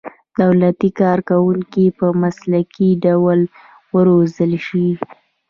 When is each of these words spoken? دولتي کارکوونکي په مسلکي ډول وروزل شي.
دولتي 0.41 0.89
کارکوونکي 1.01 1.85
په 1.99 2.07
مسلکي 2.21 2.89
ډول 3.05 3.39
وروزل 3.95 4.51
شي. 4.67 4.87